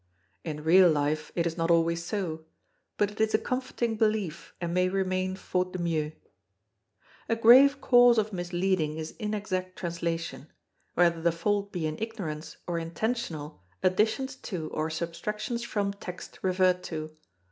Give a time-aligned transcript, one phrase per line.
[0.43, 2.43] In real life it is not always so;
[2.97, 6.11] but it is a comforting belief and may remain faut de mieux.
[7.29, 10.47] A grave cause of misleading is inexact translation
[10.95, 16.81] whether the fault be in ignorance or intentional additions to or substractions from text referred
[16.85, 17.15] to.